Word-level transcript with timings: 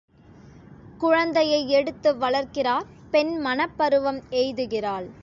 குழந்தையை 0.97 1.69
எடுத்து 1.69 2.09
வளர்க்கிறார் 2.15 2.89
பெண் 3.11 3.33
மணப்பருவம் 3.45 4.21
எய்துகிறாள். 4.31 5.09